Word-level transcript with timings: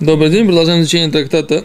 Добрый 0.00 0.30
день, 0.30 0.46
продолжаем 0.46 0.80
изучение 0.80 1.10
трактата 1.10 1.62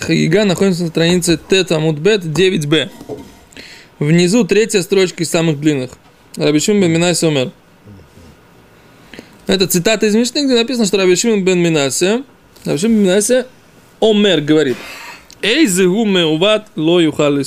Хагига. 0.00 0.44
Находимся 0.44 0.82
на 0.82 0.88
странице 0.90 1.40
Тет 1.48 1.72
Амудбет 1.72 2.22
9б. 2.22 2.90
Внизу 3.98 4.44
третья 4.44 4.82
строчка 4.82 5.22
из 5.22 5.30
самых 5.30 5.58
длинных. 5.58 5.92
Рабишим 6.36 6.78
бен 6.78 6.90
Минасе 6.90 7.28
умер. 7.28 7.52
Это 9.46 9.66
цитата 9.66 10.04
из 10.04 10.14
Мишны, 10.14 10.44
где 10.44 10.56
написано, 10.56 10.84
что 10.84 10.98
Рабишим 10.98 11.42
бен 11.42 11.58
Минасе, 11.58 12.22
Рабишим 12.66 12.92
бен 12.92 13.02
Минасе 13.02 13.46
Омер 13.98 14.42
говорит, 14.42 14.76
Эй 15.40 15.66
зигу 15.66 16.04
меуват 16.04 16.66
ло 16.76 17.00
юхал. 17.00 17.38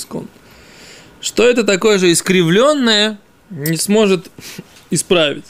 Что 1.20 1.48
это 1.48 1.62
такое 1.62 1.98
же 1.98 2.10
искривленное 2.10 3.20
не 3.50 3.76
сможет 3.76 4.32
исправить. 4.90 5.46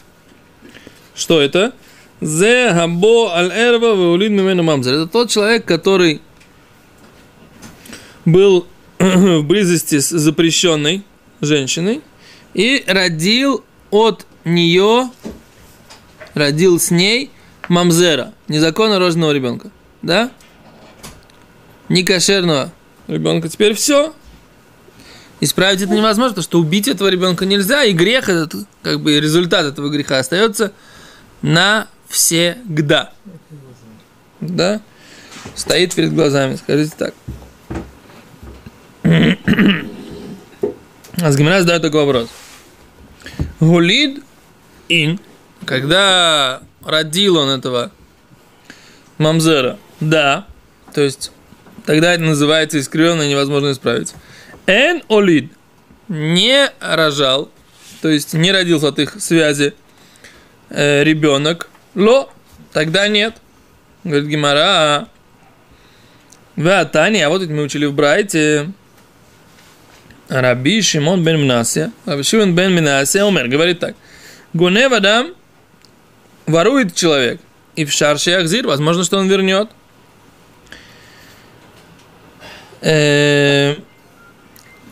Что 1.15 1.41
это? 1.41 1.73
Зе 2.21 2.73
габо 2.73 3.35
аль 3.35 3.53
эрва 3.53 3.95
веулид 3.95 4.31
мимену 4.31 4.63
мамзер. 4.63 4.95
Это 4.95 5.07
тот 5.07 5.31
человек, 5.31 5.65
который 5.65 6.21
был 8.25 8.67
в 8.99 9.43
близости 9.43 9.99
с 9.99 10.09
запрещенной 10.09 11.03
женщиной 11.41 12.01
и 12.55 12.85
родил 12.87 13.65
от 13.91 14.27
нее, 14.45 15.11
родил 16.35 16.81
с 16.81 16.91
ней 16.91 17.31
мамзера, 17.69 18.33
незаконно 18.49 18.99
рожденного 18.99 19.33
ребенка. 19.33 19.71
Да? 20.03 20.31
Некошерного 21.89 22.73
ребенка. 23.09 23.49
Теперь 23.49 23.75
все. 23.75 24.15
Исправить 25.41 25.83
это 25.83 25.93
невозможно, 25.93 26.31
потому 26.31 26.45
что 26.45 26.59
убить 26.59 26.89
этого 26.89 27.09
ребенка 27.09 27.45
нельзя, 27.45 27.85
и 27.85 27.93
грех 27.93 28.29
этот, 28.29 28.67
как 28.83 29.01
бы 29.01 29.21
результат 29.21 29.67
этого 29.67 29.91
греха 29.91 30.19
остается 30.19 30.73
навсегда. 32.15 33.13
Да? 34.41 34.81
Стоит 35.55 35.95
перед 35.95 36.15
глазами, 36.15 36.57
скажите 36.57 36.95
так. 36.97 37.15
А 41.21 41.31
с 41.33 41.37
Гимара 41.37 41.61
задает 41.61 41.83
такой 41.83 42.05
вопрос. 42.05 42.29
Гулид 43.61 44.23
ин, 44.89 45.21
когда 45.65 46.63
родил 46.85 47.37
он 47.37 47.49
этого 47.51 47.91
мамзера, 49.19 49.79
да, 50.01 50.47
то 50.93 51.01
есть 51.01 51.33
тогда 51.87 52.15
это 52.15 52.23
называется 52.23 52.79
искривленно 52.81 53.29
невозможно 53.29 53.73
исправить. 53.73 54.13
Эн 54.67 55.03
олид 55.09 55.53
не 56.09 56.71
рожал, 56.81 57.51
то 58.03 58.09
есть 58.09 58.35
не 58.35 58.53
родился 58.53 58.89
от 58.89 58.99
их 58.99 59.17
связи 59.21 59.75
э, 60.69 61.05
ребенок, 61.05 61.71
ло, 61.95 62.31
тогда 62.73 63.09
нет. 63.09 63.37
Говорит 64.05 64.29
Гимара, 64.29 65.09
вы 66.57 66.85
Тани, 66.93 67.21
а 67.21 67.29
вот 67.29 67.43
это 67.43 67.53
мы 67.53 67.63
учили 67.63 67.87
в 67.87 67.95
Брайте. 67.95 68.71
Раби 70.29 70.81
Шимон 70.81 71.23
бен 71.23 71.41
Минасия, 71.41 71.93
Раби 72.07 72.23
Шимон 72.23 72.55
бен 72.55 72.73
Минасия 72.73 73.25
умер, 73.25 73.49
говорит 73.49 73.81
так. 73.81 73.95
Гунев 74.55 74.93
Адам 74.93 75.35
ворует 76.47 76.95
человек, 76.95 77.41
и 77.77 77.85
в 77.85 77.93
шарше 77.93 78.31
Ахзир, 78.33 78.67
возможно, 78.67 79.05
что 79.05 79.19
он 79.19 79.29
вернет. 79.29 79.69
Э, 82.81 83.77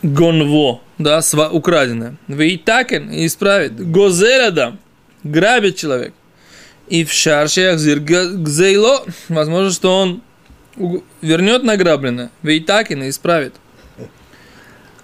гонво, 0.01 0.81
да, 0.97 1.21
сва, 1.21 1.49
украденное. 1.49 2.15
Вейтакен 2.27 3.09
исправит. 3.25 3.79
Гозерадам 3.79 4.79
грабит 5.23 5.77
человек. 5.77 6.13
И 6.87 7.05
в 7.05 7.11
шарше 7.11 7.61
Ахзир 7.67 7.99
гзейло, 7.99 9.03
возможно, 9.29 9.71
что 9.71 9.99
он 9.99 10.21
вернет 11.21 11.63
награбленное. 11.63 12.29
Вейтакин 12.41 13.07
исправит. 13.09 13.55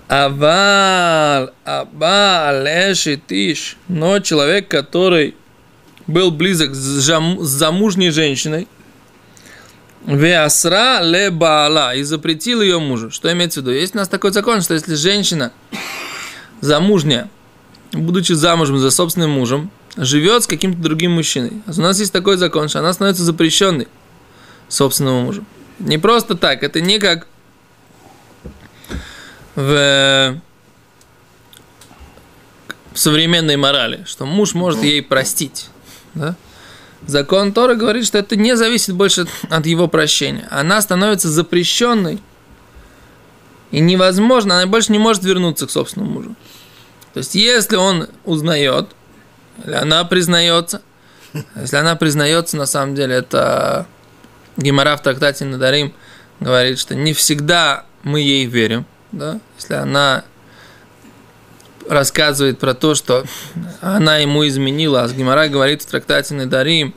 Авал, 0.07 1.51
абал, 1.63 2.65
тиш. 3.27 3.77
Но 3.87 4.19
человек, 4.19 4.67
который 4.67 5.35
был 6.07 6.31
близок 6.31 6.73
с, 6.73 7.05
жам, 7.05 7.39
с 7.43 7.49
замужней 7.49 8.09
женщиной, 8.09 8.67
Веасра 10.05 11.01
ле 11.01 11.29
баала 11.29 11.93
и 11.93 12.03
запретил 12.03 12.61
ее 12.61 12.79
мужу. 12.79 13.11
Что 13.11 13.31
имеется 13.31 13.59
в 13.59 13.63
виду? 13.63 13.75
Есть 13.75 13.93
у 13.93 13.99
нас 13.99 14.07
такой 14.07 14.31
закон, 14.31 14.61
что 14.61 14.73
если 14.73 14.95
женщина 14.95 15.51
замужняя, 16.61 17.29
будучи 17.91 18.33
замужем 18.33 18.79
за 18.79 18.89
собственным 18.89 19.31
мужем, 19.31 19.69
живет 19.99 20.43
с 20.43 20.47
каким-то 20.47 20.81
другим 20.81 21.11
мужчиной. 21.11 21.61
У 21.67 21.81
нас 21.81 21.99
есть 21.99 22.13
такой 22.13 22.37
закон, 22.37 22.69
что 22.69 22.79
она 22.79 22.93
становится 22.93 23.23
запрещенной 23.23 23.87
собственному 24.69 25.23
мужу. 25.23 25.43
Не 25.79 25.97
просто 25.97 26.35
так, 26.35 26.63
это 26.63 26.79
не 26.79 26.99
как 26.99 27.27
в, 29.55 30.39
в 32.93 32.97
современной 32.99 33.57
морали, 33.57 34.03
что 34.07 34.25
муж 34.25 34.53
может 34.53 34.83
ей 34.83 35.01
простить. 35.01 35.69
Да? 36.13 36.35
Закон 37.05 37.53
Тора 37.53 37.75
говорит, 37.75 38.05
что 38.05 38.17
это 38.17 38.35
не 38.35 38.55
зависит 38.55 38.95
больше 38.95 39.27
от 39.49 39.65
его 39.65 39.87
прощения. 39.87 40.47
Она 40.49 40.81
становится 40.81 41.29
запрещенной, 41.29 42.19
и 43.71 43.79
невозможно, 43.79 44.57
она 44.57 44.65
больше 44.65 44.91
не 44.91 44.99
может 44.99 45.23
вернуться 45.23 45.67
к 45.67 45.71
собственному 45.71 46.11
мужу. 46.11 46.35
То 47.13 47.19
есть, 47.19 47.35
если 47.35 47.75
он 47.75 48.07
узнает, 48.23 48.89
или 49.65 49.73
она 49.73 50.03
признается, 50.05 50.81
если 51.55 51.77
она 51.77 51.95
признается, 51.95 52.57
на 52.57 52.65
самом 52.65 52.95
деле, 52.95 53.15
это 53.15 53.87
Гимара 54.57 54.97
в 54.97 55.03
трактате 55.03 55.45
Надарим 55.45 55.93
говорит, 56.39 56.79
что 56.79 56.95
не 56.95 57.13
всегда 57.13 57.85
мы 58.03 58.21
ей 58.21 58.45
верим 58.45 58.85
да, 59.11 59.39
если 59.57 59.73
она 59.73 60.23
рассказывает 61.87 62.59
про 62.59 62.73
то, 62.73 62.93
что 62.93 63.25
она 63.81 64.17
ему 64.17 64.47
изменила, 64.47 65.03
а 65.03 65.07
Гимара 65.09 65.47
говорит 65.47 65.81
в 65.81 65.87
трактате 65.87 66.35
Недарим, 66.35 66.93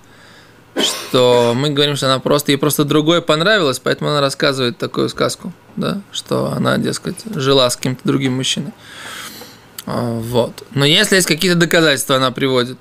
что 0.77 1.53
мы 1.57 1.71
говорим, 1.71 1.97
что 1.97 2.07
она 2.07 2.19
просто, 2.19 2.53
ей 2.53 2.59
просто 2.59 2.85
другое 2.85 3.21
понравилось, 3.21 3.79
поэтому 3.79 4.11
она 4.11 4.21
рассказывает 4.21 4.77
такую 4.79 5.09
сказку, 5.09 5.53
да, 5.77 6.03
что 6.13 6.53
она, 6.53 6.77
дескать, 6.79 7.17
жила 7.35 7.69
с 7.71 7.77
каким-то 7.77 8.03
другим 8.05 8.35
мужчиной. 8.35 8.73
А, 9.87 10.19
вот. 10.19 10.67
Но 10.73 10.85
если 10.85 11.17
есть 11.17 11.27
какие-то 11.27 11.59
доказательства, 11.59 12.17
она 12.17 12.31
приводит. 12.31 12.79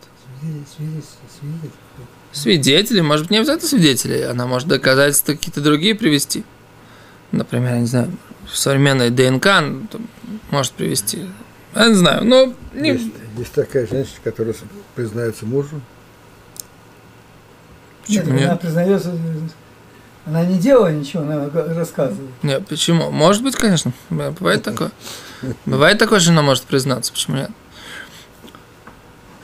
Свидетели, 2.31 3.01
может 3.01 3.25
быть, 3.25 3.31
не 3.31 3.37
обязательно 3.37 3.67
свидетели, 3.67 4.21
она 4.21 4.47
может 4.47 4.67
доказательства 4.67 5.33
какие-то 5.33 5.61
другие 5.61 5.95
привести. 5.95 6.45
Например, 7.31 7.73
я 7.73 7.79
не 7.79 7.87
знаю, 7.87 8.11
современной 8.51 9.09
ДНК 9.09 9.47
может 10.49 10.73
привести. 10.73 11.27
Я 11.75 11.87
не 11.87 11.93
знаю, 11.93 12.25
но... 12.25 12.53
Не... 12.73 12.91
Есть, 12.93 13.13
есть 13.37 13.53
такая 13.53 13.87
женщина, 13.87 14.17
которая 14.23 14.55
признается 14.95 15.45
мужу. 15.45 15.81
Почему 18.05 18.25
нет? 18.25 18.33
нет? 18.33 18.49
Она 18.49 18.55
признается, 18.57 19.17
она 20.25 20.45
не 20.45 20.59
делала 20.59 20.91
ничего, 20.91 21.23
она 21.23 21.49
рассказывает. 21.53 22.29
Нет, 22.43 22.67
почему? 22.67 23.11
Может 23.11 23.43
быть, 23.43 23.55
конечно. 23.55 23.91
Бывает 24.09 24.63
такое. 24.63 24.91
Бывает 25.65 25.97
такое, 25.97 26.19
что 26.19 26.31
она 26.31 26.41
может 26.41 26.63
признаться. 26.63 27.11
Почему 27.11 27.37
нет? 27.37 27.51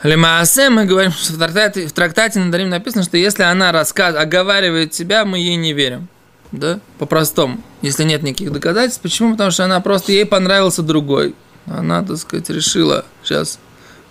Лемаасе 0.04 0.70
мы 0.70 0.84
говорим, 0.84 1.10
что 1.10 1.32
в 1.32 1.38
трактате, 1.38 1.88
в 1.88 1.92
трактате 1.92 2.38
Надарим 2.38 2.68
написано, 2.68 3.02
что 3.02 3.16
если 3.16 3.42
она 3.42 3.72
рассказ, 3.72 4.14
оговаривает 4.14 4.94
себя, 4.94 5.24
мы 5.24 5.38
ей 5.38 5.56
не 5.56 5.72
верим 5.72 6.08
да, 6.52 6.80
по-простому, 6.98 7.60
если 7.82 8.04
нет 8.04 8.22
никаких 8.22 8.52
доказательств. 8.52 9.02
Почему? 9.02 9.32
Потому 9.32 9.50
что 9.50 9.64
она 9.64 9.80
просто, 9.80 10.12
ей 10.12 10.24
понравился 10.24 10.82
другой. 10.82 11.34
Она, 11.66 12.02
так 12.02 12.16
сказать, 12.16 12.48
решила 12.48 13.04
сейчас 13.22 13.58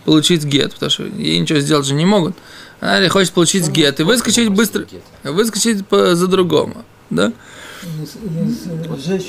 получить 0.05 0.43
гет, 0.43 0.73
потому 0.73 0.89
что 0.89 1.03
ей 1.03 1.39
ничего 1.39 1.59
сделать 1.59 1.85
же 1.85 1.93
не 1.93 2.05
могут. 2.05 2.35
Она 2.79 3.09
хочет 3.09 3.33
получить 3.33 3.67
гет 3.69 3.99
и 3.99 4.03
выскочить 4.03 4.49
быстро, 4.49 4.85
выскочить 5.23 5.85
по, 5.87 6.15
за 6.15 6.27
другому, 6.27 6.85
да? 7.09 7.33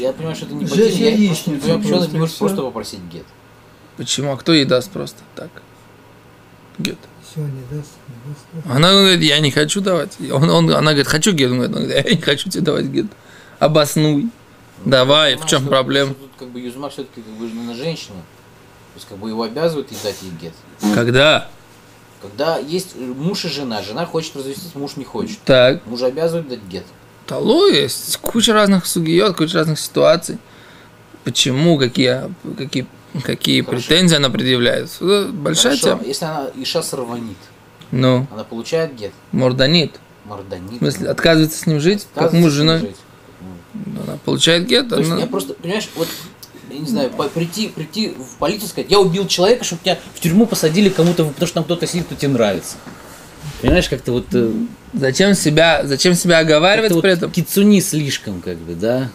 я 0.00 0.12
понимаю, 0.12 0.36
что 0.36 0.46
это 0.46 0.54
не 0.54 0.66
потеря. 0.66 0.88
Я, 0.88 1.10
я, 1.10 1.30
почему 1.30 1.96
она 1.96 2.06
не 2.06 2.18
может 2.18 2.36
просто 2.36 2.62
попросить 2.62 3.00
гет? 3.12 3.24
Почему? 3.96 4.32
А 4.32 4.36
кто 4.36 4.52
ей 4.52 4.64
даст 4.64 4.90
просто 4.90 5.18
так? 5.34 5.50
Гет. 6.78 6.98
Все, 7.22 7.40
не 7.40 7.62
даст. 7.70 7.90
Она 8.64 8.92
говорит, 8.92 9.20
я 9.20 9.40
не 9.40 9.50
хочу 9.50 9.80
давать. 9.80 10.16
Он, 10.32 10.48
он, 10.48 10.70
она 10.70 10.92
говорит, 10.92 11.08
хочу 11.08 11.32
гет. 11.32 11.50
Он 11.50 11.58
говорит, 11.58 11.90
я 11.90 12.02
не 12.14 12.20
хочу 12.20 12.48
тебе 12.48 12.62
давать 12.62 12.86
гет. 12.86 13.06
Обоснуй. 13.58 14.22
Ну, 14.84 14.90
Давай, 14.90 15.36
в 15.36 15.46
чем 15.46 15.66
проблема? 15.66 16.14
Тут 16.14 16.30
как 16.38 16.48
бы 16.50 16.60
Юзмак 16.60 16.92
все-таки 16.92 17.20
как 17.22 17.34
бы 17.34 17.48
на 17.48 17.74
женщину. 17.74 18.16
То 18.94 18.96
есть 18.96 19.08
как 19.08 19.18
бы 19.18 19.28
его 19.28 19.42
обязывают 19.42 19.88
дать 20.02 20.16
ей 20.22 20.30
гет. 20.40 20.52
Когда? 20.94 21.48
Когда 22.20 22.58
есть 22.58 22.96
муж 22.96 23.44
и 23.44 23.48
жена, 23.48 23.82
жена 23.82 24.04
хочет 24.06 24.34
развестись, 24.36 24.74
муж 24.74 24.96
не 24.96 25.04
хочет. 25.04 25.38
Так. 25.44 25.86
Муж 25.86 26.02
обязывает 26.02 26.48
дать 26.48 26.62
гет. 26.68 26.84
Тало 27.26 27.68
есть 27.68 28.16
куча 28.18 28.52
разных 28.52 28.86
сугиот, 28.86 29.36
куча 29.36 29.58
разных 29.58 29.78
ситуаций. 29.78 30.38
Почему, 31.24 31.78
какие, 31.78 32.34
какие, 32.56 32.86
какие 33.22 33.60
претензии 33.60 34.16
она 34.16 34.30
предъявляет. 34.30 34.90
Большая 35.00 35.76
Хорошо. 35.76 35.98
тема. 35.98 36.02
Если 36.04 36.24
она 36.24 36.50
Иша 36.56 36.82
сорванит, 36.82 37.36
ну. 37.90 38.26
Она 38.32 38.44
получает 38.44 38.94
гет. 38.94 39.12
Морданит. 39.32 40.00
Морданит. 40.24 40.72
В 40.72 40.78
смысле, 40.78 41.08
отказывается 41.10 41.58
с 41.58 41.66
ним 41.66 41.80
жить, 41.80 42.06
как 42.14 42.32
муж 42.32 42.50
с 42.50 42.54
жена. 42.54 42.80
Она 44.04 44.18
получает 44.24 44.66
гет. 44.66 44.88
То 44.88 44.98
есть 44.98 45.10
она- 45.10 45.20
я 45.20 45.26
просто, 45.26 45.54
понимаешь, 45.54 45.88
вот 45.94 46.08
я 46.70 46.78
не 46.78 46.86
знаю, 46.86 47.10
по- 47.10 47.28
прийти, 47.28 47.68
прийти 47.68 48.10
в 48.18 48.36
полицию 48.38 48.66
и 48.66 48.68
сказать, 48.70 48.90
я 48.90 48.98
убил 48.98 49.26
человека, 49.26 49.64
чтобы 49.64 49.82
тебя 49.82 49.98
в 50.14 50.20
тюрьму 50.20 50.46
посадили 50.46 50.88
кому-то, 50.88 51.24
потому 51.24 51.46
что 51.46 51.54
там 51.54 51.64
кто-то 51.64 51.86
сидит, 51.86 52.06
кто 52.06 52.14
тебе 52.14 52.28
нравится. 52.32 52.76
Понимаешь, 53.62 53.88
как-то 53.88 54.12
вот, 54.12 54.26
э, 54.32 54.52
Зачем 54.94 55.34
себя, 55.34 55.82
зачем 55.84 56.14
себя 56.14 56.38
оговаривать 56.38 56.88
как-то 56.88 56.94
вот 56.94 57.02
при 57.02 57.10
этом? 57.12 57.30
кицуни 57.30 57.80
слишком, 57.80 58.40
как 58.40 58.56
бы, 58.58 58.74
да. 58.74 59.10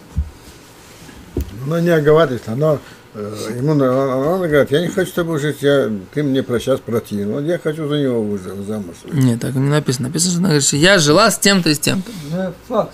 Но 1.66 1.80
не 1.80 1.90
оговаривается, 1.90 2.52
оно 2.52 2.80
э, 3.14 3.36
ему 3.58 3.72
он, 3.72 3.82
он 3.82 4.40
говорит, 4.48 4.72
я 4.72 4.82
не 4.82 4.88
хочу 4.90 5.12
с 5.12 5.14
тобой 5.14 5.40
жить, 5.40 5.58
я, 5.62 5.90
ты 6.14 6.24
мне 6.24 6.44
про 6.44 6.60
сейчас 6.60 6.80
противен, 6.80 7.32
вот 7.32 7.44
я 7.44 7.58
хочу 7.58 7.88
за 7.88 7.96
него 7.96 8.22
выйти 8.22 8.44
замуж. 8.68 8.96
выйти». 9.04 9.26
Нет, 9.26 9.40
так 9.42 9.54
не 9.56 9.70
написано. 9.70 10.10
Написано, 10.10 10.32
что 10.32 10.40
она 10.40 10.50
говорит, 10.50 10.68
что 10.68 10.78
я 10.78 11.00
жила 11.00 11.32
с 11.32 11.40
тем-то 11.40 11.70
и 11.70 11.74
с 11.76 11.80
тем-то. 11.80 12.12
Да, 12.32 12.54
факт. 12.68 12.94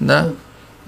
Да, 0.00 0.32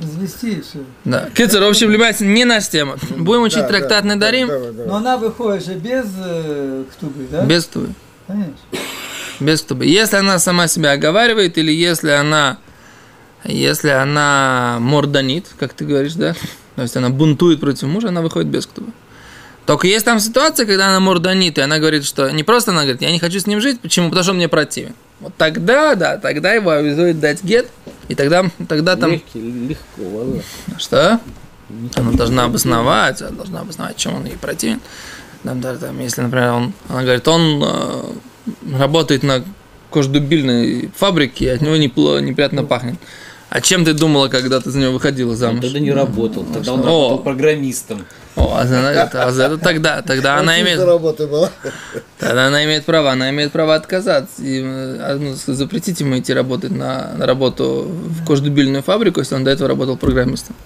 Извести 0.03 0.59
и 0.59 0.61
все. 0.61 0.79
да. 1.05 1.29
Кицер, 1.35 1.63
в 1.63 1.67
общем, 1.67 1.89
внимательно, 1.89 2.33
не 2.33 2.45
наша 2.45 2.71
тема. 2.71 2.97
Будем 3.17 3.43
учить 3.43 3.59
Да, 3.59 3.63
да, 3.63 3.69
трактат 3.69 4.05
да, 4.05 4.15
Недарим 4.15 4.49
давай, 4.49 4.73
давай. 4.73 4.87
Но 4.87 4.97
она 4.97 5.17
выходит 5.17 5.65
же 5.65 5.75
без 5.75 6.07
э, 6.19 6.85
ктубы, 6.93 7.27
да? 7.31 7.45
без 7.45 7.67
тубы. 7.67 7.89
Конечно. 8.27 8.55
Без 9.41 9.63
тубы. 9.63 9.87
Если 9.87 10.17
она 10.17 10.39
сама 10.39 10.69
себя 10.69 10.93
оговаривает, 10.93 11.59
или 11.59 11.73
если 11.73 12.11
она, 12.11 12.59
если 13.45 13.91
она 13.91 14.79
морданит, 14.81 15.47
как 15.59 15.73
ты 15.75 15.85
говоришь, 15.85 16.15
да, 16.15 16.35
то 16.77 16.83
есть 16.83 16.97
она 16.97 17.11
бунтует 17.11 17.61
против 17.61 17.85
мужа, 17.85 18.09
она 18.09 18.23
выходит 18.23 18.49
без 18.49 18.67
ктубы. 18.67 18.93
Только 19.67 19.87
есть 19.87 20.05
там 20.05 20.19
ситуация, 20.19 20.67
когда 20.67 20.89
она 20.89 20.99
морданит, 21.01 21.57
и 21.59 21.61
она 21.61 21.79
говорит, 21.79 22.05
что 22.05 22.31
не 22.31 22.43
просто 22.43 22.73
она 22.73 22.83
говорит, 22.83 23.01
я 23.03 23.13
не 23.13 23.21
хочу 23.21 23.39
с 23.39 23.47
ним 23.47 23.61
жить, 23.61 23.81
почему? 23.81 24.09
Потому 24.09 24.23
что 24.25 24.33
он 24.33 24.39
мне 24.39 24.49
противен. 24.49 24.95
Вот 25.21 25.35
тогда, 25.37 25.95
да, 25.95 26.17
тогда 26.17 26.53
его 26.53 26.71
обязует 26.71 27.21
дать 27.21 27.45
гет, 27.45 27.69
и 28.13 28.15
тогда, 28.15 28.45
тогда 28.69 28.97
там... 28.97 29.13
Легкий, 29.13 29.41
легко, 29.41 30.03
ладно. 30.03 30.43
Что? 30.79 31.19
Она 31.97 32.13
должна 32.13 32.45
обосновать, 32.45 33.23
она 33.23 33.31
должна 33.31 33.61
обосновать, 33.61 33.97
чем 33.97 34.17
он 34.17 34.27
ей 34.27 34.37
противен. 34.37 34.81
Там, 35.43 35.63
даже 35.63 35.79
там, 35.79 35.99
если, 35.99 36.21
например, 36.21 36.51
он, 36.51 36.73
она 36.91 37.03
говорит, 37.03 37.27
он 37.27 37.63
э, 37.65 38.03
работает 38.79 39.23
на 39.23 39.43
кождубильной 39.91 40.91
фабрике, 40.95 41.47
и 41.47 41.49
от 41.49 41.63
него 41.63 41.77
непло, 41.77 42.21
неприятно 42.21 42.65
пахнет. 42.65 42.97
А 43.49 43.63
чем 43.63 43.85
ты 43.85 43.95
думала, 43.95 44.29
когда 44.29 44.61
ты 44.61 44.71
за 44.71 44.79
него 44.79 44.93
выходила 44.93 45.35
замуж? 45.35 45.63
тогда 45.63 45.81
не 45.81 45.93
работал, 45.93 46.45
тогда 46.45 46.75
он 46.75 46.81
О. 46.81 46.85
работал 46.85 47.19
программистом. 47.21 48.05
О, 48.35 48.57
а 48.57 48.67
за, 48.67 48.77
это, 48.77 49.25
а 49.27 49.31
за 49.31 49.45
это 49.45 49.59
тогда, 49.59 50.01
тогда 50.01 50.39
она 50.39 50.61
имеет, 50.63 50.81
работа 50.81 51.27
была. 51.27 51.51
тогда 52.19 52.47
она 52.47 52.65
имеет 52.65 52.85
право, 52.85 53.11
она 53.11 53.29
имеет 53.31 53.53
право 53.53 53.75
отказаться. 53.75 54.43
И, 54.43 54.63
э, 54.65 55.17
ну, 55.21 55.35
запретить 55.47 56.01
ему 56.01 56.19
идти 56.19 56.33
работать 56.33 56.71
на, 56.71 57.13
на 57.15 57.27
работу 57.27 57.87
в 57.89 58.25
кождубильную 58.27 58.83
фабрику, 58.83 59.21
если 59.21 59.35
он 59.35 59.45
до 59.45 59.51
этого 59.51 59.69
работал 59.69 59.99
программистом. 59.99 60.57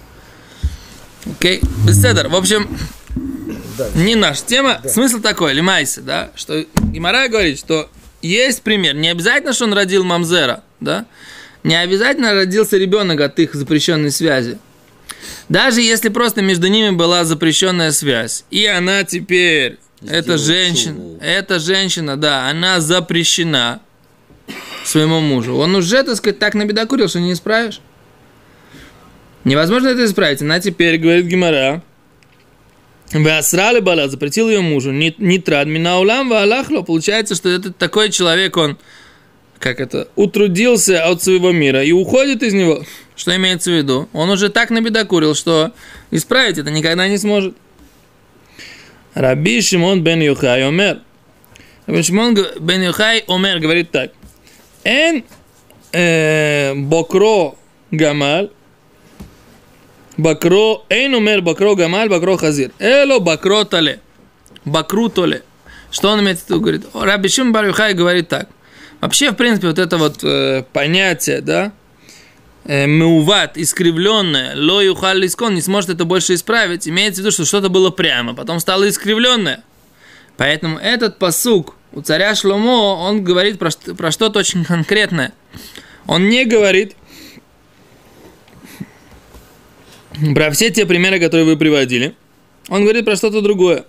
Окей, 1.28 1.60
беседер. 1.86 2.28
В 2.28 2.36
общем, 2.36 2.68
не 3.94 4.14
наша 4.14 4.44
тема. 4.46 4.80
Смысл 4.86 5.20
такой, 5.20 5.52
лимайся, 5.52 6.02
да, 6.02 6.30
что 6.36 6.64
Гимара 6.92 7.28
говорит, 7.28 7.58
что 7.58 7.90
есть 8.22 8.62
пример. 8.62 8.94
Не 8.94 9.08
обязательно, 9.08 9.52
что 9.52 9.64
он 9.64 9.72
родил 9.72 10.04
Мамзера, 10.04 10.62
да, 10.80 11.04
не 11.64 11.74
обязательно 11.74 12.32
родился 12.32 12.76
ребенок 12.76 13.20
от 13.20 13.38
их 13.40 13.54
запрещенной 13.54 14.12
связи. 14.12 14.58
Даже 15.48 15.80
если 15.80 16.08
просто 16.08 16.42
между 16.42 16.68
ними 16.68 16.90
была 16.90 17.24
запрещенная 17.24 17.92
связь, 17.92 18.44
и 18.50 18.66
она 18.66 19.04
теперь, 19.04 19.78
эта 20.06 20.38
женщина, 20.38 20.94
чуву. 20.94 21.18
эта 21.20 21.58
женщина, 21.58 22.16
да, 22.16 22.48
она 22.48 22.80
запрещена 22.80 23.80
своему 24.84 25.20
мужу. 25.20 25.56
Он 25.56 25.74
уже, 25.74 26.02
так 26.02 26.16
сказать, 26.16 26.38
так 26.38 26.54
набедокурил, 26.54 27.08
что 27.08 27.20
не 27.20 27.32
исправишь. 27.32 27.80
Невозможно 29.44 29.88
это 29.88 30.04
исправить. 30.04 30.42
Она 30.42 30.60
теперь, 30.60 30.98
говорит 30.98 31.26
Гимара, 31.26 31.82
Васрали 33.12 33.80
Бала 33.80 34.08
запретил 34.08 34.48
ее 34.48 34.60
мужу. 34.60 34.90
Нитрад 34.92 35.68
Минаулам 35.68 36.28
Валахло. 36.28 36.82
Получается, 36.82 37.34
что 37.34 37.48
этот 37.48 37.76
такой 37.76 38.10
человек, 38.10 38.56
он 38.56 38.78
как 39.58 39.80
это, 39.80 40.08
утрудился 40.16 41.04
от 41.04 41.22
своего 41.22 41.52
мира 41.52 41.82
и 41.82 41.92
уходит 41.92 42.42
из 42.42 42.52
него. 42.52 42.84
Что 43.16 43.34
имеется 43.34 43.70
в 43.70 43.74
виду? 43.74 44.08
Он 44.12 44.30
уже 44.30 44.50
так 44.50 44.70
набедокурил, 44.70 45.34
что 45.34 45.72
исправить 46.10 46.58
это 46.58 46.70
никогда 46.70 47.08
не 47.08 47.18
сможет. 47.18 47.56
Раби 49.14 49.60
Шимон 49.62 50.02
бен 50.02 50.20
Юхай 50.20 50.62
Омер. 50.68 51.00
Раби 51.86 52.02
Шимон 52.02 52.36
бен 52.60 52.82
Юхай 52.82 53.24
Омер 53.26 53.58
говорит 53.58 53.90
так. 53.90 54.12
Эн 54.84 55.24
э, 55.92 56.74
бокро 56.74 57.56
гамаль 57.90 58.50
Бакро, 60.16 60.84
эйн 60.88 61.14
умер 61.14 61.42
бакро 61.42 61.74
гамаль, 61.74 62.08
бакро 62.08 62.36
хазир. 62.36 62.70
Эло 62.78 63.18
бакро 63.18 63.64
тале. 63.64 64.00
Бакру 64.64 65.08
толе. 65.10 65.42
Что 65.90 66.10
он 66.10 66.20
имеет 66.20 66.38
в 66.38 66.48
виду? 66.48 66.60
Говорит, 66.60 66.86
Раби 66.94 67.28
Шимон 67.28 67.52
бар 67.52 67.66
Юхай 67.66 67.92
говорит 67.92 68.28
так. 68.28 68.48
Вообще, 69.00 69.30
в 69.30 69.34
принципе, 69.34 69.68
вот 69.68 69.78
это 69.78 69.98
вот 69.98 70.24
э, 70.24 70.64
понятие, 70.72 71.42
да, 71.42 71.72
меуват, 72.66 73.56
искривленное, 73.56 74.54
ло 74.56 74.82
юхаль 74.82 75.18
лискон, 75.18 75.54
не 75.54 75.62
сможет 75.62 75.90
это 75.90 76.04
больше 76.04 76.34
исправить, 76.34 76.88
имеется 76.88 77.20
в 77.20 77.24
виду, 77.24 77.32
что 77.32 77.44
что-то 77.44 77.68
было 77.68 77.90
прямо, 77.90 78.34
потом 78.34 78.60
стало 78.60 78.88
искривленное. 78.88 79.62
Поэтому 80.36 80.78
этот 80.78 81.18
посук 81.18 81.76
у 81.92 82.02
царя 82.02 82.34
Шломо, 82.34 82.96
он 83.00 83.24
говорит 83.24 83.58
про, 83.58 83.70
про 83.70 84.10
что-то 84.10 84.40
очень 84.40 84.64
конкретное. 84.64 85.32
Он 86.06 86.28
не 86.28 86.44
говорит 86.44 86.94
про 90.34 90.50
все 90.50 90.70
те 90.70 90.86
примеры, 90.86 91.20
которые 91.20 91.46
вы 91.46 91.56
приводили. 91.56 92.14
Он 92.68 92.82
говорит 92.82 93.04
про 93.04 93.16
что-то 93.16 93.40
другое. 93.40 93.84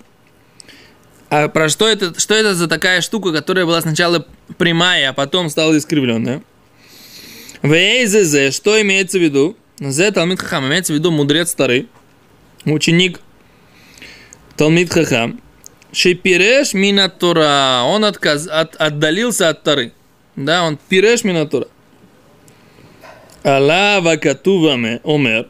А 1.29 1.50
про 1.50 1.68
что 1.68 1.88
это, 1.88 2.18
что 2.18 2.33
это 2.33 2.56
за 2.56 2.68
такая 2.68 3.01
штука, 3.01 3.33
которая 3.33 3.65
была 3.65 3.81
сначала 3.81 4.25
прямая, 4.57 5.09
а 5.09 5.13
потом 5.13 5.50
стала 5.50 5.77
искривленная? 5.77 6.44
ВЭЗЗ, 7.62 8.56
что 8.56 8.81
имеется 8.81 9.18
в 9.18 9.21
виду? 9.21 9.57
Зе 9.80 10.12
Талмит 10.12 10.39
Хахам, 10.39 10.68
имеется 10.68 10.94
в 10.94 10.95
виду 10.95 11.12
мудрец 11.12 11.51
старый, 11.51 11.88
ученик 12.65 13.19
Талмит 14.56 14.92
Хахам. 14.92 15.42
Шипиреш 15.92 16.74
Минатура, 16.74 17.81
он 17.86 18.04
отказ, 18.06 18.48
от, 18.48 18.75
отдалился 18.75 19.50
от 19.50 19.63
Тары. 19.63 19.94
Да, 20.36 20.63
он 20.63 20.77
пиреш 20.89 21.24
Минатура. 21.24 21.68
Алла 23.43 24.00
Вакатуваме 24.01 25.00
Омер. 25.03 25.48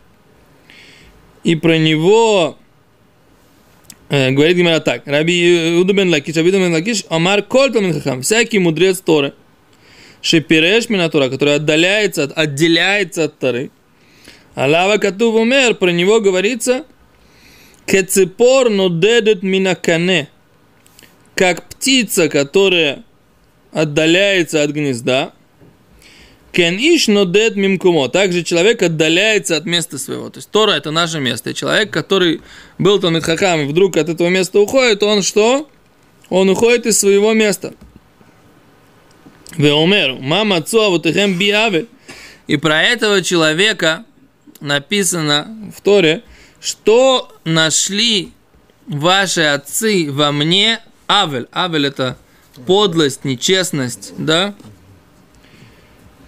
И 1.43 1.55
про 1.55 1.77
него 1.77 2.57
Э, 4.09 4.31
говорит 4.31 4.55
Гемара 4.55 4.79
так. 4.79 5.01
Раби 5.05 5.75
Иуда 5.77 5.93
бен 5.93 6.09
Лакиш, 6.09 6.35
Раби 6.35 6.49
Иуда 6.49 6.59
бен 6.59 6.73
Лакиш, 6.73 7.03
אמר 7.09 7.41
כל 7.41 7.71
תלמיד 7.71 7.95
חכם, 7.95 8.21
всякий 8.21 8.59
мудрец 8.59 8.99
Торы, 8.99 9.33
שפירש 10.21 10.89
מן 10.89 10.99
התורה, 10.99 11.29
который 11.29 11.55
отдаляется, 11.55 12.23
от- 12.23 12.37
отделяется 12.37 13.25
от 13.25 13.37
Торы. 13.39 13.71
עליו 14.55 14.97
הכתוב 14.97 15.35
אומר, 15.35 15.75
про 15.75 15.91
него 15.91 16.19
говорится, 16.19 16.85
כצפור 17.85 18.69
נודדת 18.69 19.43
מן 19.43 19.72
קנה, 19.72 20.29
как 21.35 21.69
птица, 21.69 22.27
которая 22.27 23.03
отдаляется 23.71 24.63
от 24.63 24.71
гнезда, 24.71 25.33
כן 26.51 26.77
איש 26.79 27.07
נודד 27.07 27.55
ממקומו. 27.55 28.09
Также 28.09 28.43
человек 28.43 28.81
отдаляется 28.81 29.57
от 29.57 29.65
места 29.65 29.99
своего. 29.99 30.31
То 30.31 30.39
есть 30.39 30.49
Тора 30.49 30.71
это 30.71 30.89
наше 30.89 31.19
место. 31.19 31.51
И 31.51 31.53
человек, 31.53 31.91
который 31.91 32.41
был 32.79 32.99
там 32.99 33.15
и 33.17 33.65
вдруг 33.65 33.95
от 33.97 34.09
этого 34.09 34.29
места 34.29 34.59
уходит, 34.59 35.03
он 35.03 35.21
что? 35.21 35.69
Он 36.29 36.49
уходит 36.49 36.87
из 36.87 36.99
своего 36.99 37.33
места. 37.33 37.73
Веомер, 39.57 40.15
мама 40.19 40.57
отцу 40.57 40.89
вот 40.89 41.05
биаве. 41.05 41.87
И 42.47 42.57
про 42.57 42.81
этого 42.83 43.21
человека 43.21 44.05
написано 44.59 45.71
в 45.75 45.81
Торе, 45.81 46.23
что 46.61 47.31
нашли 47.43 48.31
ваши 48.87 49.41
отцы 49.41 50.07
во 50.09 50.31
мне 50.31 50.79
Авель. 51.07 51.47
Авель 51.51 51.87
это 51.87 52.17
подлость, 52.65 53.25
нечестность, 53.25 54.13
да? 54.17 54.55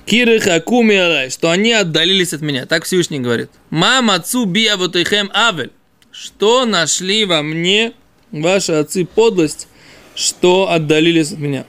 Киры 0.05 0.39
хакуми 0.39 1.29
что 1.29 1.51
они 1.51 1.71
отдалились 1.71 2.33
от 2.33 2.41
меня. 2.41 2.65
Так 2.65 2.85
Всевышний 2.85 3.19
говорит. 3.19 3.51
Мам 3.69 4.09
отцу 4.09 4.45
бия 4.45 4.75
вот 4.75 4.95
авель. 4.95 5.71
Что 6.11 6.65
нашли 6.65 7.25
во 7.25 7.43
мне 7.43 7.93
ваши 8.31 8.71
отцы 8.71 9.05
подлость, 9.05 9.67
что 10.15 10.71
отдалились 10.71 11.31
от 11.31 11.37
меня. 11.37 11.65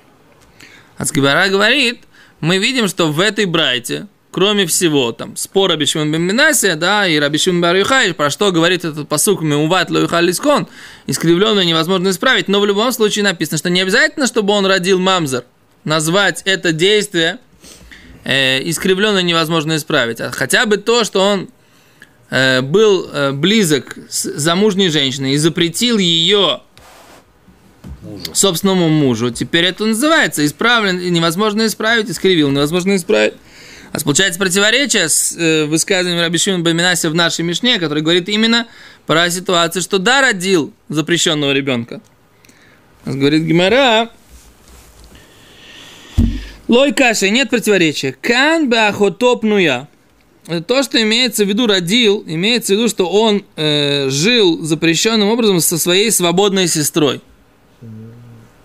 Ацкибара 1.00 1.48
говорит, 1.48 2.00
мы 2.40 2.58
видим, 2.58 2.86
что 2.86 3.10
в 3.10 3.20
этой 3.20 3.46
брайте, 3.46 4.06
кроме 4.30 4.66
всего, 4.66 5.12
там, 5.12 5.34
спор 5.34 5.70
Рабишимон 5.70 6.12
бен 6.12 6.20
Минасия, 6.20 6.76
да, 6.76 7.08
и 7.08 7.18
Рабишимон 7.18 7.62
бар 7.62 7.74
Юхай, 7.74 8.12
про 8.12 8.28
что 8.28 8.52
говорит 8.52 8.84
этот 8.84 9.08
посук 9.08 9.40
Меуват 9.40 9.90
Лоюхай 9.90 10.22
Лискон, 10.22 10.68
искривленное 11.06 11.64
невозможно 11.64 12.10
исправить, 12.10 12.48
но 12.48 12.60
в 12.60 12.66
любом 12.66 12.92
случае 12.92 13.24
написано, 13.24 13.56
что 13.56 13.70
не 13.70 13.80
обязательно, 13.80 14.26
чтобы 14.26 14.52
он 14.52 14.66
родил 14.66 14.98
мамзер, 14.98 15.44
назвать 15.84 16.42
это 16.44 16.72
действие 16.72 17.38
э, 18.24 18.60
искривленно 18.68 19.22
невозможно 19.22 19.76
исправить, 19.76 20.20
а 20.20 20.30
хотя 20.30 20.66
бы 20.66 20.76
то, 20.76 21.04
что 21.04 21.22
он 21.22 21.48
э, 22.28 22.60
был 22.60 23.08
э, 23.10 23.32
близок 23.32 23.96
с 24.10 24.24
замужней 24.34 24.90
женщиной 24.90 25.32
и 25.32 25.38
запретил 25.38 25.96
ее 25.96 26.60
Мужу. 28.02 28.34
собственному 28.34 28.88
мужу. 28.88 29.30
Теперь 29.30 29.64
это 29.64 29.84
называется 29.84 30.44
исправлен, 30.44 30.98
невозможно 31.12 31.66
исправить, 31.66 32.10
искривил, 32.10 32.50
невозможно 32.50 32.96
исправить. 32.96 33.34
А 33.92 33.98
получается 34.00 34.38
противоречие 34.38 35.08
с 35.08 35.36
э, 35.36 35.64
высказыванием 35.66 36.22
Рабишима 36.22 36.60
Баминаси 36.60 37.08
в 37.08 37.14
нашей 37.14 37.44
Мишне, 37.44 37.78
который 37.78 38.02
говорит 38.02 38.28
именно 38.28 38.68
про 39.06 39.28
ситуацию, 39.30 39.82
что 39.82 39.98
да, 39.98 40.20
родил 40.20 40.72
запрещенного 40.88 41.52
ребенка. 41.52 42.00
Говорит 43.04 43.42
Гимара, 43.42 44.10
Лой 46.70 46.92
каши, 46.92 47.30
нет 47.30 47.50
противоречия. 47.50 48.14
Кан 48.22 48.68
бахотопнуя. 48.70 49.88
То, 50.68 50.84
что 50.84 51.02
имеется 51.02 51.44
в 51.44 51.48
виду 51.48 51.66
родил, 51.66 52.22
имеется 52.28 52.74
в 52.74 52.76
виду, 52.76 52.88
что 52.88 53.08
он 53.08 53.44
э, 53.56 54.08
жил 54.08 54.62
запрещенным 54.62 55.28
образом 55.30 55.60
со 55.60 55.78
своей 55.78 56.12
свободной 56.12 56.68
сестрой. 56.68 57.22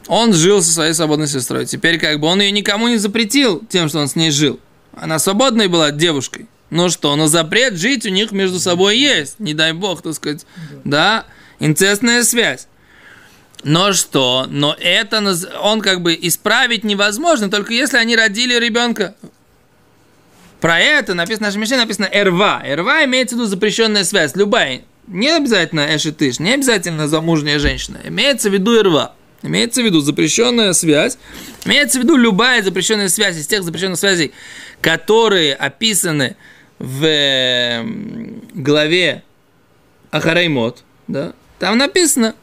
Он 0.08 0.34
жил 0.34 0.62
со 0.62 0.72
своей 0.72 0.94
свободной 0.94 1.28
сестрой. 1.28 1.66
Теперь 1.66 2.00
как 2.00 2.20
бы 2.20 2.28
он 2.28 2.42
ее 2.42 2.52
никому 2.52 2.88
не 2.88 2.98
запретил 2.98 3.64
тем, 3.70 3.90
что 3.90 4.00
он 4.00 4.08
с 4.08 4.16
ней 4.16 4.32
жил. 4.32 4.60
Она 4.96 5.20
свободной 5.20 5.68
была 5.68 5.92
девушкой. 5.92 6.48
Ну 6.70 6.90
что, 6.90 7.16
но 7.16 7.28
запрет 7.28 7.76
жить 7.76 8.06
у 8.06 8.10
них 8.10 8.32
между 8.32 8.60
собой 8.60 8.98
есть. 8.98 9.40
Не 9.40 9.54
дай 9.54 9.74
бог, 9.74 10.02
так 10.02 10.14
сказать. 10.14 10.46
Да, 10.84 11.26
инцестная 11.60 12.24
связь. 12.24 12.68
Но 13.64 13.94
что? 13.94 14.46
Но 14.50 14.76
это 14.80 15.24
он 15.62 15.82
как 15.82 16.02
бы 16.02 16.18
исправить 16.22 16.84
невозможно, 16.84 17.50
только 17.50 17.74
если 17.74 17.98
они 17.98 18.16
родили 18.16 18.60
ребенка. 18.60 19.16
Про 20.62 20.80
это 20.80 21.14
написано, 21.14 21.48
в 21.48 21.50
нашей 21.50 21.58
Мишне 21.58 21.78
написано 21.78 22.10
«эрва». 22.12 22.62
«Эрва» 22.66 23.04
имеется 23.06 23.36
в 23.36 23.40
виду 23.40 23.48
запрещенная 23.48 24.04
связь, 24.04 24.36
любая. 24.36 24.82
Не 25.08 25.30
обязательно 25.30 25.96
эшетыш, 25.96 26.40
не 26.40 26.54
обязательно 26.54 27.08
замужняя 27.08 27.60
женщина. 27.60 28.00
Имеется 28.04 28.50
в 28.50 28.54
виду 28.54 28.76
«эрва». 28.76 29.14
Имеется 29.46 29.82
в 29.82 29.86
виду 29.86 30.02
запрещенная 30.02 30.74
связь. 30.74 31.18
Имеется 31.66 32.00
в 32.00 32.04
виду 32.04 32.16
любая 32.16 32.64
запрещенная 32.64 33.10
связь 33.10 33.38
из 33.38 33.48
тех 33.48 33.64
запрещенных 33.64 34.00
связей, 34.00 34.32
которые 34.82 35.54
описаны 35.54 36.36
в 36.80 37.06
э, 37.06 37.84
главе 38.54 39.24
Ахараймот. 40.12 40.84
Да? 41.08 41.34
Там 41.60 41.78
написано 41.78 42.36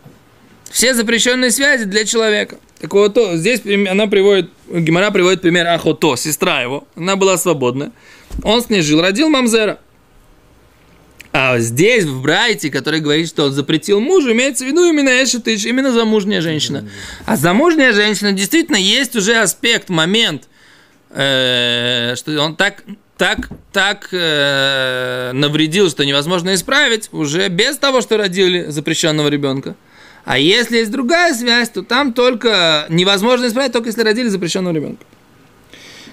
все 0.70 0.94
запрещенные 0.94 1.50
связи 1.50 1.84
для 1.84 2.04
человека. 2.04 2.58
Так 2.80 2.92
вот, 2.94 3.14
то, 3.14 3.36
здесь 3.36 3.60
она 3.88 4.06
приводит, 4.06 4.50
Гимара 4.68 5.10
приводит 5.10 5.40
пример 5.40 5.66
Ахото, 5.66 6.16
сестра 6.16 6.62
его. 6.62 6.86
Она 6.96 7.16
была 7.16 7.36
свободна. 7.36 7.92
Он 8.42 8.62
с 8.62 8.70
ней 8.70 8.80
жил, 8.82 9.00
родил 9.00 9.28
Мамзера. 9.28 9.78
А 11.32 11.58
здесь, 11.58 12.04
в 12.04 12.20
Брайте, 12.20 12.70
который 12.70 13.00
говорит, 13.00 13.26
что 13.26 13.44
он 13.44 13.52
запретил 13.52 14.00
мужу, 14.00 14.32
имеется 14.32 14.64
в 14.64 14.68
виду 14.68 14.84
именно 14.84 15.08
Эшетыш, 15.22 15.64
именно 15.64 15.90
замужняя 15.90 16.42
женщина. 16.42 16.86
А 17.24 17.36
замужняя 17.36 17.92
женщина 17.92 18.32
действительно 18.32 18.76
есть 18.76 19.16
уже 19.16 19.36
аспект, 19.36 19.88
момент, 19.88 20.44
э, 21.10 22.14
что 22.16 22.38
он 22.38 22.54
так, 22.54 22.84
так, 23.16 23.48
так 23.72 24.08
э, 24.12 25.30
навредил, 25.32 25.88
что 25.88 26.04
невозможно 26.04 26.52
исправить 26.52 27.08
уже 27.12 27.48
без 27.48 27.78
того, 27.78 28.02
что 28.02 28.18
родили 28.18 28.66
запрещенного 28.68 29.28
ребенка. 29.28 29.74
А 30.26 30.38
если 30.38 30.76
есть 30.78 30.90
другая 30.90 31.32
связь, 31.34 31.70
то 31.70 31.82
там 31.82 32.12
только 32.12 32.86
невозможно 32.90 33.46
исправить, 33.46 33.72
только 33.72 33.88
если 33.88 34.02
родили 34.02 34.28
запрещенного 34.28 34.74
ребенка. 34.74 35.04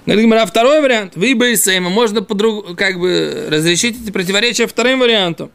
Говорит 0.06 0.24
Гимара, 0.24 0.46
второй 0.46 0.80
вариант, 0.80 1.14
вы 1.16 1.34
бы 1.34 1.54
можно 1.80 2.22
подруг, 2.22 2.76
как 2.76 2.98
бы 2.98 3.48
разрешить 3.50 4.02
эти 4.02 4.10
противоречия 4.10 4.66
вторым 4.66 5.00
вариантом. 5.00 5.50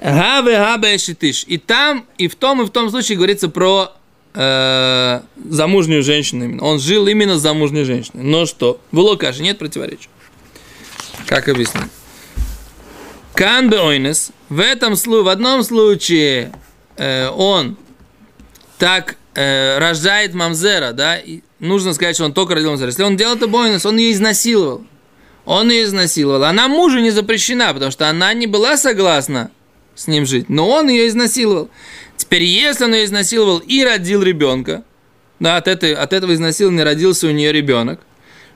Гаве 0.00 0.56
габе 0.56 0.98
шитиш. 0.98 1.44
И 1.46 1.58
там, 1.58 2.06
и 2.18 2.28
в 2.28 2.36
том, 2.36 2.62
и 2.62 2.66
в 2.66 2.70
том 2.70 2.90
случае 2.90 3.16
говорится 3.16 3.48
про 3.48 3.92
э, 4.34 5.20
замужнюю 5.48 6.02
женщину 6.02 6.44
именно. 6.44 6.62
Он 6.62 6.78
жил 6.78 7.06
именно 7.06 7.38
с 7.38 7.40
замужней 7.40 7.84
женщиной. 7.84 8.22
Но 8.22 8.46
что? 8.46 8.80
В 8.90 8.98
Лукаше 8.98 9.42
нет 9.42 9.58
противоречия. 9.58 10.08
Как 11.26 11.48
объяснить? 11.48 11.90
Кан. 13.34 13.70
В 14.48 14.60
этом 14.60 14.94
случае, 14.94 15.22
в 15.24 15.28
одном 15.28 15.62
случае 15.62 16.52
э, 16.96 17.28
он 17.28 17.76
так 18.78 19.16
э, 19.34 19.78
рождает 19.78 20.34
мамзера, 20.34 20.92
да, 20.92 21.16
и 21.16 21.40
нужно 21.60 21.94
сказать, 21.94 22.16
что 22.16 22.24
он 22.24 22.32
только 22.32 22.54
родил 22.54 22.70
мамзера. 22.70 22.88
Если 22.88 23.02
он 23.02 23.16
делал 23.16 23.36
это 23.36 23.46
бойнес, 23.46 23.84
он 23.86 23.96
ее 23.96 24.12
изнасиловал. 24.12 24.84
Он 25.44 25.70
ее 25.70 25.84
изнасиловал. 25.84 26.44
Она 26.44 26.68
мужу 26.68 27.00
не 27.00 27.10
запрещена, 27.10 27.72
потому 27.74 27.90
что 27.90 28.08
она 28.08 28.32
не 28.32 28.46
была 28.46 28.76
согласна 28.76 29.50
с 29.94 30.06
ним 30.06 30.26
жить. 30.26 30.48
Но 30.48 30.68
он 30.68 30.88
ее 30.88 31.08
изнасиловал. 31.08 31.68
Теперь, 32.16 32.44
если 32.44 32.84
он 32.84 32.94
ее 32.94 33.04
изнасиловал 33.04 33.58
и 33.58 33.84
родил 33.84 34.22
ребенка, 34.22 34.84
да, 35.40 35.56
от, 35.56 35.68
этой, 35.68 35.94
от 35.94 36.12
этого 36.12 36.32
изнасилования 36.32 36.84
родился 36.84 37.26
у 37.26 37.30
нее 37.30 37.52
ребенок, 37.52 38.00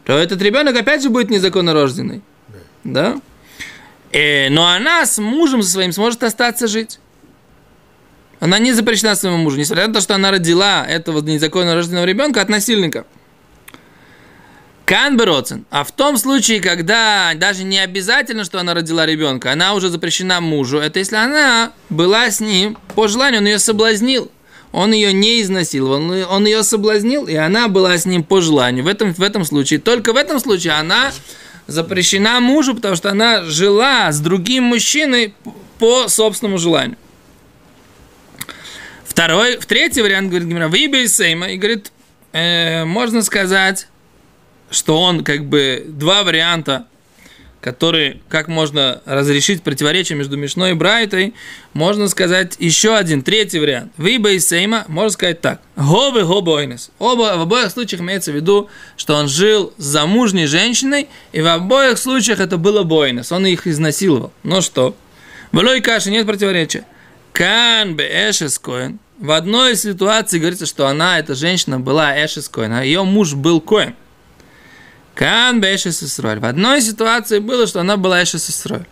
то 0.05 0.17
этот 0.17 0.41
ребенок 0.41 0.77
опять 0.77 1.03
же 1.03 1.11
будет 1.11 1.29
незаконно 1.29 1.75
рожденный. 1.75 2.23
Да? 2.85 3.21
Э, 4.13 4.49
но 4.49 4.67
она 4.67 5.05
с 5.05 5.19
мужем 5.19 5.63
со 5.63 5.71
своим 5.71 5.93
сможет 5.93 6.23
остаться 6.23 6.67
жить. 6.67 6.99
Она 8.41 8.59
не 8.59 8.73
запрещена 8.73 9.15
своему 9.15 9.39
мужу, 9.39 9.59
несмотря 9.59 9.89
на 9.89 9.95
то, 9.95 10.01
что 10.01 10.15
она 10.15 10.31
родила 10.31 10.87
этого 10.87 11.21
незаконно 11.21 11.75
рожденного 11.75 12.05
ребенка 12.05 12.41
от 12.41 12.49
насильника. 12.49 13.05
Канбероцен. 14.85 15.67
А 15.71 15.85
в 15.85 15.93
том 15.93 16.17
случае, 16.17 16.61
когда 16.61 17.33
даже 17.35 17.65
не 17.65 17.79
обязательно, 17.79 18.45
что 18.45 18.59
она 18.59 18.73
родила 18.73 19.05
ребенка, 19.05 19.53
она 19.53 19.75
уже 19.75 19.91
запрещена 19.91 20.41
мужу, 20.41 20.79
это 20.79 20.99
если 20.99 21.17
она 21.17 21.73
была 21.91 22.31
с 22.31 22.41
ним 22.41 22.79
по 22.95 23.07
желанию, 23.09 23.41
он 23.41 23.47
ее 23.47 23.59
соблазнил. 23.59 24.31
Он 24.71 24.93
ее 24.93 25.15
не 25.15 25.41
изнасиловал, 25.41 26.31
он 26.31 26.47
ее 26.47 26.63
соблазнил, 26.63 27.27
и 27.27 27.35
она 27.35 27.69
была 27.69 27.97
с 27.97 28.05
ним 28.05 28.23
по 28.23 28.43
желанию. 28.43 28.85
В 28.85 28.89
этом, 28.89 29.15
в 29.15 29.23
этом 29.23 29.45
случае, 29.47 29.81
только 29.81 30.13
в 30.13 30.17
этом 30.17 30.39
случае 30.41 30.75
она 30.75 31.11
запрещена 31.67 32.39
мужу, 32.41 32.75
потому 32.75 32.95
что 32.95 33.11
она 33.11 33.45
жила 33.45 34.13
с 34.13 34.21
другим 34.21 34.65
мужчиной 34.65 35.35
по 35.79 36.09
собственному 36.09 36.59
желанию. 36.59 36.99
Второй, 39.19 39.57
в 39.57 39.67
третий 39.67 40.01
вариант, 40.01 40.29
говорит 40.29 40.47
Гимера, 40.47 40.69
выебей 40.69 41.09
Сейма, 41.09 41.49
и 41.49 41.57
говорит, 41.57 41.91
э, 42.33 42.85
можно 42.85 43.23
сказать, 43.23 43.89
что 44.71 45.03
он 45.03 45.25
как 45.25 45.45
бы 45.45 45.85
два 45.89 46.23
варианта, 46.23 46.87
которые, 47.61 48.21
как 48.29 48.47
можно 48.47 49.03
разрешить 49.07 49.65
противоречие 49.65 50.17
между 50.17 50.37
Мишной 50.37 50.71
и 50.71 50.75
Брайтой, 50.75 51.35
можно 51.73 52.07
сказать 52.07 52.55
еще 52.61 52.95
один, 52.95 53.23
третий 53.23 53.59
вариант. 53.59 53.93
Виба 53.99 54.39
Сейма, 54.39 54.85
можно 54.87 55.11
сказать 55.11 55.41
так. 55.41 55.63
Гобы, 55.75 56.23
гобойнес. 56.23 56.93
Оба, 57.01 57.39
в 57.39 57.41
обоих 57.41 57.73
случаях 57.73 58.01
имеется 58.01 58.31
в 58.31 58.37
виду, 58.37 58.69
что 58.97 59.17
он 59.17 59.27
жил 59.27 59.75
с 59.79 59.83
замужней 59.83 60.47
женщиной, 60.47 61.09
и 61.33 61.41
в 61.41 61.49
обоих 61.49 61.99
случаях 61.99 62.39
это 62.39 62.57
было 62.57 62.85
бойнес. 62.85 63.33
Он 63.33 63.45
их 63.47 63.67
изнасиловал. 63.67 64.33
Ну 64.45 64.63
что? 64.63 64.95
В 65.51 65.57
Лой 65.57 65.83
нет 66.07 66.25
противоречия. 66.25 66.85
Кан 67.33 67.97
бе 67.97 68.31
эшес. 68.31 68.61
В 69.19 69.33
одной 69.33 69.77
ситуации 69.77 70.39
говорится, 70.39 70.67
что 70.67 70.87
она, 70.87 71.19
эта 71.19 71.35
женщина, 71.35 71.81
была 71.81 72.25
эшес 72.25 72.49
коэн, 72.49 72.73
а 72.73 72.85
ее 72.85 73.03
муж 73.05 73.35
был 73.35 73.61
коэн. 73.61 73.95
Кан 75.19 75.61
Бешес 75.61 76.01
Исроль. 76.05 76.39
В 76.39 76.45
одной 76.45 76.81
ситуации 76.81 77.41
было, 77.41 77.67
что 77.67 77.81
она 77.81 77.97
была 77.97 78.23
Эшес 78.23 78.49
Исроль. 78.51 78.87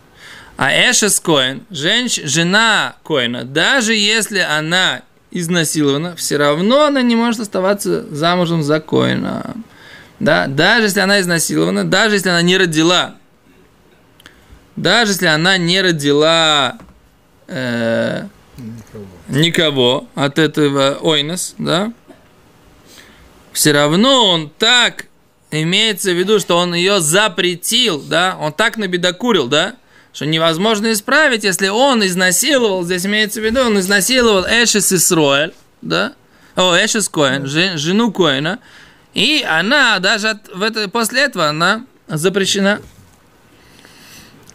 А 0.57 0.73
Эшес 0.73 1.21
Коэн, 1.21 1.63
женщ, 1.69 2.19
жена 2.21 2.97
Коэна, 3.05 3.45
даже 3.45 3.95
если 3.95 4.39
она 4.39 5.03
изнасилована, 5.31 6.17
все 6.17 6.35
равно 6.35 6.83
она 6.83 7.01
не 7.01 7.15
может 7.15 7.39
оставаться 7.39 8.03
замужем 8.13 8.61
за 8.61 8.81
Коэна. 8.81 9.55
Да? 10.19 10.47
Даже 10.47 10.87
если 10.87 10.99
она 10.99 11.21
изнасилована, 11.21 11.85
даже 11.85 12.15
если 12.15 12.27
она 12.27 12.41
не 12.41 12.57
родила, 12.57 13.15
даже 14.75 15.13
если 15.13 15.27
она 15.27 15.57
не 15.57 15.81
родила 15.81 16.77
э, 17.47 18.25
никого 18.57 19.05
от 20.15 20.39
этого 20.39 20.97
Ойнес, 21.01 21.55
да, 21.57 21.91
все 23.51 23.71
равно 23.71 24.25
он 24.25 24.49
так 24.49 25.05
имеется 25.51 26.11
в 26.11 26.15
виду, 26.15 26.39
что 26.39 26.57
он 26.57 26.73
ее 26.73 26.99
запретил, 26.99 28.01
да, 28.01 28.37
он 28.39 28.53
так 28.53 28.77
набедокурил, 28.77 29.47
да, 29.47 29.75
что 30.13 30.25
невозможно 30.25 30.91
исправить, 30.91 31.43
если 31.43 31.67
он 31.67 32.05
изнасиловал, 32.05 32.83
здесь 32.83 33.05
имеется 33.05 33.41
в 33.41 33.43
виду, 33.43 33.61
он 33.61 33.79
изнасиловал 33.79 34.45
Эшес 34.45 34.91
Исроэль, 34.91 35.53
да, 35.81 36.13
о, 36.55 36.75
Эшес 36.75 37.09
Коэн, 37.09 37.45
жен, 37.47 37.77
жену 37.77 38.11
Коэна, 38.11 38.59
и 39.13 39.43
она 39.47 39.99
даже 39.99 40.29
от, 40.29 40.47
в 40.53 40.61
это, 40.61 40.89
после 40.89 41.21
этого 41.21 41.47
она 41.47 41.85
запрещена. 42.07 42.81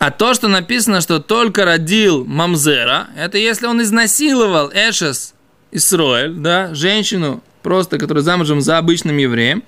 А 0.02 0.10
то, 0.10 0.34
что 0.34 0.48
написано, 0.48 1.00
что 1.00 1.20
только 1.20 1.64
родил 1.64 2.24
Мамзера, 2.24 3.10
это 3.16 3.38
если 3.38 3.66
он 3.66 3.80
изнасиловал 3.82 4.68
Эшес 4.74 5.32
Исроэль, 5.70 6.32
да, 6.32 6.74
женщину, 6.74 7.40
просто, 7.62 7.98
которая 7.98 8.24
замужем 8.24 8.60
за 8.60 8.78
обычным 8.78 9.16
евреем, 9.18 9.62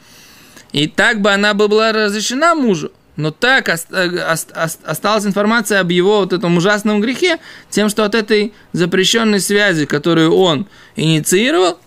И 0.73 0.89
так 0.89 1.21
бы 1.21 1.31
она 1.31 1.55
бы 1.55 1.69
была 1.69 1.93
разрешена 1.93 2.57
мужу, 2.57 2.91
но 3.15 3.31
так 3.31 3.69
э, 3.69 3.75
ост- 3.75 4.51
ост- 4.57 4.81
осталась 4.85 5.25
информация 5.25 5.79
об 5.79 5.91
его 5.93 6.19
вот 6.19 6.33
этом 6.33 6.57
ужасном 6.57 7.01
грехе, 7.01 7.39
тем, 7.71 7.89
что 7.89 8.05
от 8.05 8.17
этой 8.17 8.53
запрещенной 8.73 9.39
связи, 9.39 9.87
которую 9.87 10.35
он 10.35 10.67
инициировал, 10.97 11.79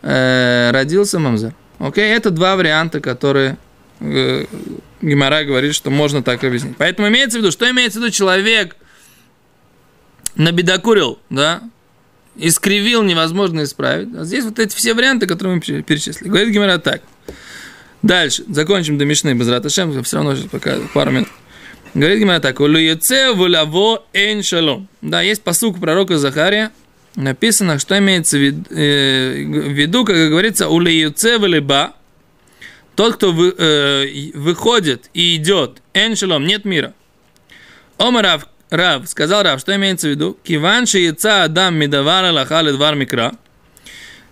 э, 0.00 0.70
родился 0.72 1.18
мамзер. 1.18 1.52
Окей, 1.78 2.14
это 2.14 2.30
два 2.30 2.56
варианта, 2.56 3.00
которые 3.00 3.58
э, 4.00 4.46
Гимара 5.02 5.44
говорит, 5.44 5.74
что 5.74 5.90
можно 5.90 6.22
так 6.22 6.42
объяснить. 6.44 6.76
Поэтому 6.78 7.08
имеется 7.08 7.38
в 7.38 7.42
виду, 7.42 7.50
что 7.52 7.68
имеется 7.70 7.98
в 7.98 8.02
виду 8.02 8.12
человек 8.12 8.76
набедокурил, 10.36 11.18
да, 11.28 11.62
искривил, 12.36 13.02
невозможно 13.02 13.64
исправить. 13.64 14.08
А 14.16 14.24
здесь 14.24 14.44
вот 14.44 14.58
эти 14.58 14.74
все 14.74 14.94
варианты, 14.94 15.26
которые 15.26 15.56
мы 15.56 15.60
пере- 15.60 15.82
перечислили. 15.82 16.28
Говорит 16.28 16.48
Гимара 16.50 16.78
так. 16.78 17.02
Дальше, 18.02 18.44
закончим 18.48 18.98
до 18.98 19.04
Мишны 19.04 19.34
без 19.34 19.48
Раташем, 19.48 20.02
все 20.02 20.16
равно 20.16 20.34
сейчас 20.34 20.48
пока 20.50 20.76
пару 20.94 21.10
минут. 21.10 21.28
Говорит 21.94 22.20
Гимара 22.20 22.40
так. 22.40 22.58
«Улуеце 22.60 23.32
вуляво 23.32 24.04
эн 24.14 24.42
шалом». 24.42 24.88
Да, 25.02 25.20
есть 25.20 25.42
посук 25.42 25.78
пророка 25.78 26.16
Захария, 26.18 26.70
написано, 27.16 27.78
что 27.78 27.98
имеется 27.98 28.38
в 28.38 28.40
вид- 28.40 28.66
э, 28.70 29.44
в 29.44 29.72
виду, 29.72 30.04
как 30.06 30.16
говорится, 30.30 30.68
«Улуеце 30.68 31.38
вулеба». 31.38 31.94
Тот, 32.94 33.14
кто 33.14 33.32
вы- 33.32 33.54
э, 33.56 34.30
выходит 34.34 35.08
и 35.14 35.36
идет, 35.36 35.82
эн 35.94 36.14
шалом, 36.16 36.46
нет 36.46 36.64
мира. 36.64 36.92
Омар 37.98 38.24
Рав, 38.24 38.46
Рав, 38.70 39.08
сказал 39.08 39.42
Рав, 39.42 39.60
что 39.60 39.74
имеется 39.76 40.08
в 40.08 40.10
виду? 40.10 40.36
Киван 40.44 40.84
яйца 40.84 41.44
адам 41.44 41.74
медавар 41.76 42.24
алаха 42.26 42.60
ледвар 42.60 42.94
микра. 42.94 43.32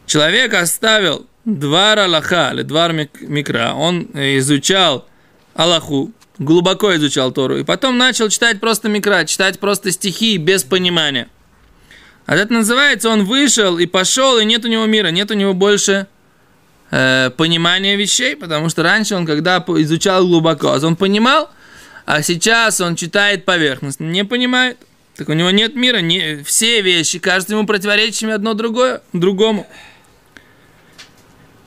Человек 0.06 0.54
оставил 0.54 1.26
двар 1.44 1.98
алаха 2.00 2.52
мик- 2.54 3.20
микра. 3.20 3.72
Он 3.74 4.02
изучал 4.14 5.06
Аллаху, 5.54 6.12
глубоко 6.38 6.94
изучал 6.96 7.32
Тору, 7.32 7.58
и 7.58 7.64
потом 7.64 7.98
начал 7.98 8.28
читать 8.28 8.60
просто 8.60 8.88
микра, 8.88 9.24
читать 9.24 9.58
просто 9.58 9.90
стихи 9.90 10.36
без 10.36 10.64
понимания. 10.64 11.28
А 12.26 12.36
это 12.36 12.52
называется, 12.52 13.08
он 13.08 13.24
вышел 13.24 13.78
и 13.78 13.86
пошел, 13.86 14.38
и 14.38 14.44
нет 14.44 14.64
у 14.64 14.68
него 14.68 14.86
мира, 14.86 15.08
нет 15.08 15.30
у 15.30 15.34
него 15.34 15.52
больше 15.54 16.06
э, 16.90 17.30
понимания 17.36 17.96
вещей, 17.96 18.36
потому 18.36 18.68
что 18.68 18.82
раньше 18.82 19.14
он, 19.14 19.26
когда 19.26 19.58
изучал 19.58 20.26
глубоко, 20.26 20.78
он 20.82 20.96
понимал, 20.96 21.50
а 22.06 22.22
сейчас 22.22 22.80
он 22.80 22.96
читает 22.96 23.44
поверхностно, 23.44 24.04
не 24.04 24.24
понимает. 24.24 24.78
Так 25.16 25.28
у 25.28 25.32
него 25.32 25.50
нет 25.50 25.74
мира, 25.74 25.98
не, 25.98 26.42
все 26.44 26.80
вещи 26.80 27.18
кажутся 27.18 27.54
ему 27.54 27.66
противоречащими 27.66 28.32
одно 28.32 28.54
другое, 28.54 29.02
другому. 29.12 29.66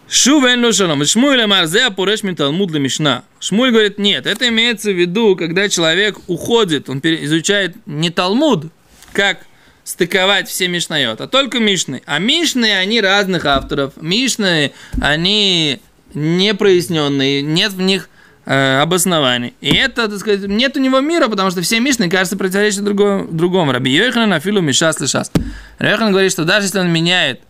Шувен 0.10 0.64
ло 0.64 0.72
шалом. 0.72 1.06
Шмуэль 1.06 1.42
амар 1.42 1.66
зе 1.66 1.86
апуреш 1.86 2.24
мин 2.24 2.36
талмуд 2.36 2.72
ле 2.72 2.80
мишна. 2.80 3.24
Шмуэль 3.40 3.72
говорит, 3.72 3.98
нет, 3.98 4.28
это 4.28 4.48
имеется 4.48 4.92
в 4.92 4.96
виду, 4.96 5.36
когда 5.36 5.70
человек 5.70 6.18
уходит, 6.28 6.90
он 6.90 7.00
изучает 7.00 7.76
не 7.86 8.10
талмуд, 8.12 8.66
как 9.12 9.46
стыковать 9.84 10.48
все 10.48 10.68
мишнает, 10.68 11.22
а 11.22 11.28
только 11.28 11.60
мишны. 11.60 12.02
А 12.06 12.20
мишны, 12.20 12.74
они 12.74 13.02
разных 13.02 13.46
авторов. 13.46 13.94
Мишны, 13.98 14.72
они 15.02 15.80
непроясненные, 16.14 17.42
нет 17.42 17.74
в 17.74 17.82
них 17.82 18.10
э, 18.46 18.80
обоснований. 18.80 19.54
И 19.62 19.76
это, 19.76 20.08
так 20.08 20.20
сказать, 20.20 20.48
нет 20.48 20.78
у 20.78 20.80
него 20.80 21.00
мира, 21.00 21.28
потому 21.28 21.52
что 21.52 21.62
все 21.62 21.80
мишны, 21.80 22.10
кажется, 22.10 22.38
противоречат 22.38 22.84
другому. 22.84 23.28
другому. 23.30 23.72
Раби 23.72 23.92
Йохан 23.92 24.30
на 24.30 24.40
филу 24.40 24.62
мишас 24.62 25.00
лишас. 25.00 25.32
Йохан 25.80 26.12
говорит, 26.12 26.32
что 26.32 26.46
даже 26.46 26.68
если 26.68 26.80
он 26.80 26.90
меняет 26.90 27.42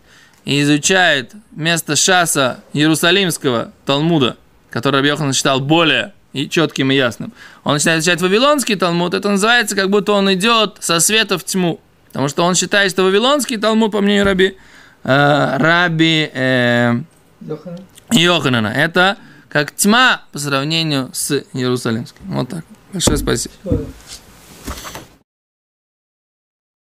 и 0.44 0.60
изучает 0.62 1.32
вместо 1.52 1.96
шаса 1.96 2.62
Иерусалимского 2.72 3.72
Талмуда, 3.86 4.36
который 4.70 4.96
Раби 4.96 5.08
Йохан 5.08 5.32
считал 5.32 5.60
более 5.60 6.12
и 6.32 6.48
четким 6.48 6.90
и 6.90 6.96
ясным, 6.96 7.32
он 7.62 7.74
начинает 7.74 8.00
изучать 8.00 8.20
Вавилонский 8.20 8.74
Талмуд, 8.74 9.14
это 9.14 9.30
называется, 9.30 9.76
как 9.76 9.88
будто 9.88 10.12
он 10.12 10.32
идет 10.32 10.78
со 10.80 11.00
света 11.00 11.38
в 11.38 11.44
тьму. 11.44 11.80
Потому 12.14 12.28
что 12.28 12.44
он 12.44 12.54
считает, 12.54 12.92
что 12.92 13.02
Вавилонский 13.02 13.56
Талмуд, 13.56 13.90
по 13.90 14.00
мнению 14.00 14.24
Раби, 14.24 14.56
э, 15.02 15.56
Раби 15.56 16.30
э, 16.32 17.00
Йохан. 17.40 17.80
Йоханана, 18.12 18.68
это 18.68 19.16
как 19.48 19.74
тьма 19.74 20.22
по 20.30 20.38
сравнению 20.38 21.10
с 21.12 21.42
Иерусалимским. 21.52 22.20
Вот 22.26 22.50
так. 22.50 22.64
Большое 22.92 23.16
спасибо. 23.16 23.54